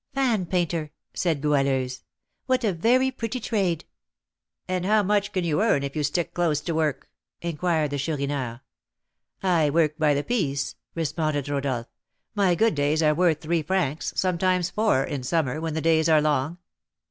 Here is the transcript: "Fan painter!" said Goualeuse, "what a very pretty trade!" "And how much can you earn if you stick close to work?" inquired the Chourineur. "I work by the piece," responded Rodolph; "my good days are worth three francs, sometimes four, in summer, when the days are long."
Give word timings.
"Fan 0.15 0.47
painter!" 0.47 0.89
said 1.13 1.41
Goualeuse, 1.43 2.01
"what 2.47 2.63
a 2.63 2.73
very 2.73 3.11
pretty 3.11 3.39
trade!" 3.39 3.85
"And 4.67 4.83
how 4.83 5.03
much 5.03 5.31
can 5.31 5.43
you 5.43 5.61
earn 5.61 5.83
if 5.83 5.95
you 5.95 6.01
stick 6.01 6.33
close 6.33 6.59
to 6.61 6.73
work?" 6.73 7.07
inquired 7.43 7.91
the 7.91 7.99
Chourineur. 7.99 8.61
"I 9.43 9.69
work 9.69 9.99
by 9.99 10.15
the 10.15 10.23
piece," 10.23 10.73
responded 10.95 11.49
Rodolph; 11.49 11.85
"my 12.33 12.55
good 12.55 12.73
days 12.73 13.03
are 13.03 13.13
worth 13.13 13.41
three 13.41 13.61
francs, 13.61 14.11
sometimes 14.15 14.71
four, 14.71 15.03
in 15.03 15.21
summer, 15.21 15.61
when 15.61 15.75
the 15.75 15.81
days 15.81 16.09
are 16.09 16.19
long." 16.19 16.57